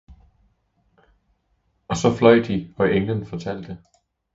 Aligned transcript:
Og 1.87 1.97
så 1.97 2.13
fløj 2.17 2.35
de, 2.47 2.73
og 2.77 2.93
englen 2.95 3.25
fortalte. 3.25 3.77